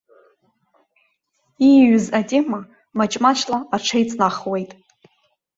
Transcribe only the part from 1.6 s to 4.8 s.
Ииҩыз атема маҷ-маҷла аҽеиҵнахуеит.